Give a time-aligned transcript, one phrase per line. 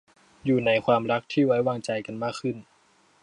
[0.45, 2.57] อยู่ในความรักที่ไว้วางใจกันมากขึ้น